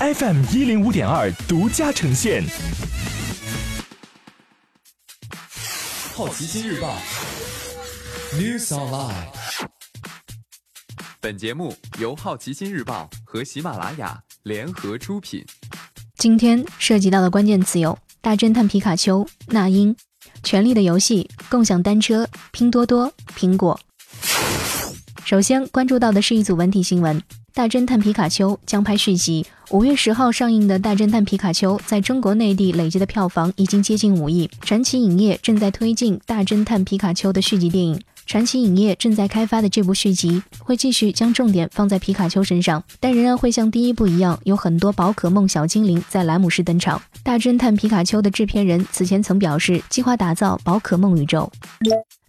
[0.00, 2.42] FM 一零五点二独家呈现。
[6.14, 6.96] 好奇心日报
[8.32, 9.26] ，News Online。
[11.20, 15.44] 本节目由好奇心日报和喜马拉雅联合出品。
[16.16, 19.94] 今天涉及到的关键词有：大侦探皮卡丘、那英、
[20.42, 23.78] 权力的游戏、共享单车、拼多多、苹果。
[25.26, 27.22] 首先关注到的是一组文体新闻。
[27.52, 29.44] 大侦探皮卡丘将拍续集。
[29.70, 34.48] 五月十号上映的《大侦探皮卡丘》在中国内地累计的票房已经接近五亿。
[34.60, 38.00] 传奇影业正在推进《大侦探皮卡丘》的续集电影。
[38.26, 46.98] 传奇影业正在开发的这部续集会继续将重点放在皮卡丘身上，但仍然会像第一部一样，有很多宝可梦小精灵在莱姆市登场。
[47.24, 51.50] 《大侦探皮卡丘》的制片人此前曾表示，计划打造宝可梦宇宙。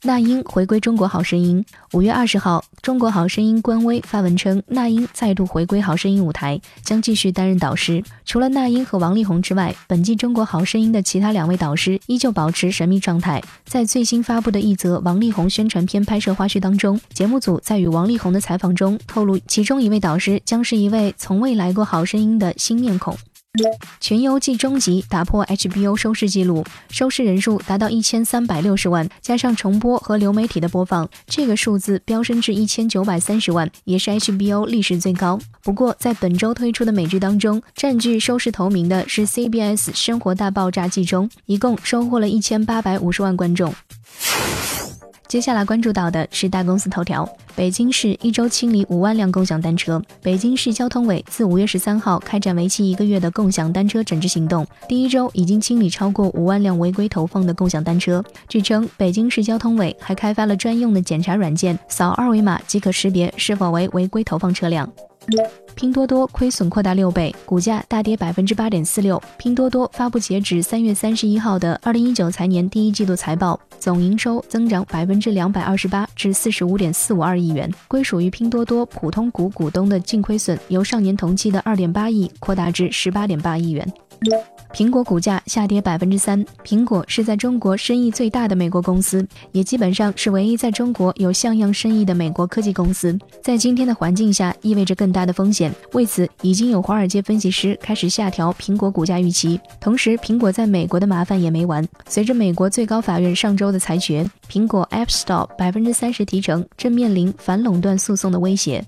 [0.03, 1.63] 那英回归《中国好声音》。
[1.95, 8.03] 五月二十号，《中国好声音》官微发文称，那英再度回归《好声音》舞台，将继续担任导师。
[8.25, 13.43] 除了那英和王力宏之外，本季《中国好声音》的其他两位导师依旧保持神秘状态。
[13.65, 23.13] 在最新发布的一则王力宏宣传片拍摄花絮当中，节目组在与王力宏的采访中透露，其中一位导师将是一位从未来过《好声音》的新面孔。
[23.99, 35.37] 《群游记》终极打破 HBO 收视纪录，收视人数达到一千三百六十万，加上重播和流媒体的播放，这个数字飙升至一千九百三十万，也是 HBO 历史最高。
[35.63, 43.73] 不过，在本周推出的美剧当中，占据收视头名的是 CBS《生活大爆炸》季中，一共收获了一千八百五十万观众。
[45.31, 50.03] 接下来关注到的是大公司头条：北京市一周清理五万辆共享单车。
[50.21, 58.21] 北京市交通委自五月十三号开展为期一个月的共享单车整治行动，第一周已经清理超过五万辆违规投放的共享单车。
[58.49, 64.91] 据称，北京市交通委还开发了专用的检查软件，扫二维码即可识别是否为违规投放车辆。
[65.75, 69.21] 拼多多亏损扩大六倍，股价大跌百分之八点四六。
[69.37, 83.87] 拼多多发布截止三月三十一号的二零一九财年第一季度财报，总营收增长百分之两百二十八至四十五点四五二亿元，归属于拼多多普通股股东的净亏损由上年同期的二点八亿扩大至十八点八亿元。
[84.71, 86.45] 苹果股价下跌百分之三。
[86.63, 93.17] 苹果是在中国生意最大的美国公司，也基本上是唯一在中国有像样生意的美国科技公司。
[93.41, 95.73] 在今天的环境下，意味着更大的风险。
[95.93, 99.59] 为此，已经有华尔街分析师开始下调苹果股价预期。
[99.79, 101.85] 同时，苹果在美国的麻烦也没完。
[102.07, 108.85] 随着美国最高法院上周的裁决，苹果 App Store 百分之三十提成正面临反垄断诉讼的威胁。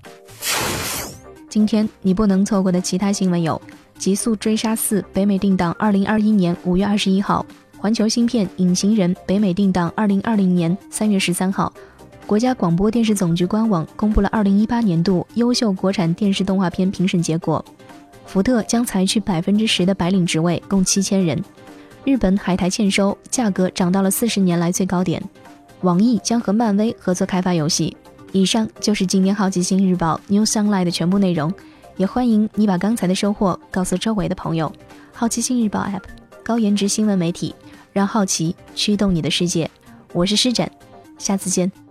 [1.48, 3.60] 今天你不能错过的其他新闻有。
[3.98, 7.44] 《极速追杀四》北美定档二零二一年五月二十一号，
[7.80, 11.72] 《环球芯片隐形人》北美定档二零二零年三月十三号。
[12.26, 17.64] 国家广播电视总局官网公布了二零一八年度优秀国产电视动画片评审结果。
[18.26, 21.42] 福特将裁去百分之十的白领职位，共七千人。
[22.04, 25.22] 日本海苔欠收，价格涨到了四十年来最高点。
[25.82, 27.94] 网易将和漫威合作开发游戏。
[28.32, 31.52] 以上就是今天好奇心日报 New Sunlight 的全部内容。
[31.96, 34.72] 也欢迎你把刚才的收获告诉周围的朋友。
[35.12, 36.02] 好奇心日报 App，
[36.42, 37.54] 高颜值新闻媒体，
[37.92, 39.70] 让好奇驱动你的世界。
[40.12, 40.70] 我是施展，
[41.18, 41.83] 下次见。